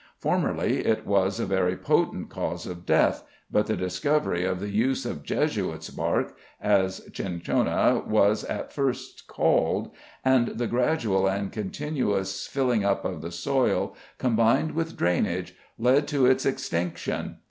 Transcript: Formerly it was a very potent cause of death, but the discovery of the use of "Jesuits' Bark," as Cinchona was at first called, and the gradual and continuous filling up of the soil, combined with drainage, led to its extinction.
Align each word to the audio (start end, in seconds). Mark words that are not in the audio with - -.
Formerly 0.17 0.83
it 0.83 1.05
was 1.05 1.39
a 1.39 1.45
very 1.45 1.77
potent 1.77 2.29
cause 2.29 2.65
of 2.65 2.87
death, 2.87 3.23
but 3.51 3.67
the 3.67 3.75
discovery 3.75 4.43
of 4.43 4.59
the 4.59 4.71
use 4.71 5.05
of 5.05 5.21
"Jesuits' 5.21 5.91
Bark," 5.91 6.35
as 6.59 7.07
Cinchona 7.13 8.01
was 8.07 8.43
at 8.45 8.73
first 8.73 9.27
called, 9.27 9.91
and 10.25 10.57
the 10.57 10.65
gradual 10.65 11.27
and 11.29 11.51
continuous 11.51 12.47
filling 12.47 12.83
up 12.83 13.05
of 13.05 13.21
the 13.21 13.29
soil, 13.31 13.95
combined 14.17 14.71
with 14.71 14.97
drainage, 14.97 15.53
led 15.77 16.07
to 16.07 16.25
its 16.25 16.47
extinction. 16.47 17.35